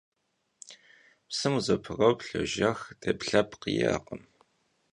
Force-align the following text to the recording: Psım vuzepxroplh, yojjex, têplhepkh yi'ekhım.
Psım 1.29 1.53
vuzepxroplh, 1.55 2.29
yojjex, 2.33 2.79
têplhepkh 3.01 3.63
yi'ekhım. 3.73 4.21